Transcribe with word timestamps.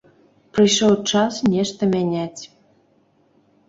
Прыйшоў 0.57 0.93
час 1.13 1.33
нешта 1.59 1.93
мяняць. 1.95 2.43